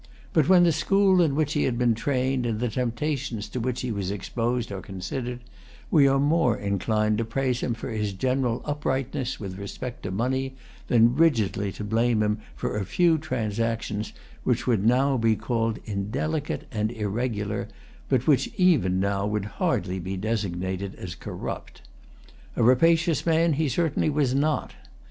But 0.33 0.49
when 0.49 0.63
the 0.63 0.71
school 0.71 1.21
in 1.21 1.35
which 1.35 1.53
he 1.53 1.65
had 1.65 1.77
been 1.77 1.93
trained 1.93 2.47
and 2.47 2.59
the 2.59 2.69
temptations 2.69 3.47
to 3.49 3.59
which 3.59 3.81
he 3.81 3.91
was 3.91 4.09
exposed 4.09 4.71
are 4.71 4.81
considered, 4.81 5.41
we 5.91 6.07
are 6.07 6.17
more 6.19 6.57
inclined 6.57 7.19
to 7.19 7.23
praise 7.23 7.59
him 7.59 7.75
for 7.75 7.91
his 7.91 8.11
general 8.11 8.63
uprightness 8.65 9.39
with 9.39 9.59
respect 9.59 10.01
to 10.01 10.09
money, 10.09 10.55
than 10.87 11.13
rigidly 11.15 11.71
to 11.73 11.83
blame 11.83 12.23
him 12.23 12.39
for 12.55 12.75
a 12.77 12.83
few 12.83 13.19
transactions 13.19 14.11
which 14.43 14.65
would 14.65 14.83
now 14.83 15.17
be 15.17 15.35
called 15.35 15.77
indelicate 15.85 16.63
and 16.71 16.91
irregular, 16.93 17.67
but 18.09 18.25
which 18.25 18.49
even 18.57 18.99
now 18.99 19.27
would 19.27 19.45
hardly 19.61 19.99
be 19.99 20.17
designated 20.17 20.95
as 20.95 21.13
corrupt. 21.13 21.83
A 22.55 22.63
rapacious 22.63 23.23
man 23.23 23.53
he 23.53 23.69
certainly 23.69 24.09
was 24.09 24.33
not. 24.33 24.73